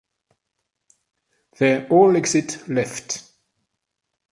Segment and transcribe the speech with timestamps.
[1.59, 3.21] They all exit left.